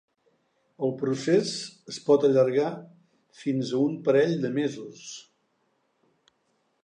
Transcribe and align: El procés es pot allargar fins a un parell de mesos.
El 0.85 0.93
procés 1.01 1.51
es 1.93 1.99
pot 2.07 2.25
allargar 2.29 2.71
fins 3.41 3.73
a 3.73 3.81
un 3.89 3.99
parell 4.07 4.35
de 4.47 4.53
mesos. 4.61 5.05